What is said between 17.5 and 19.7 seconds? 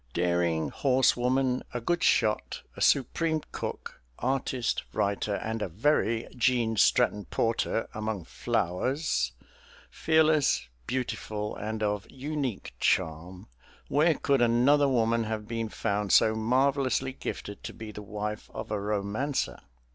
to be the wife of a romancer?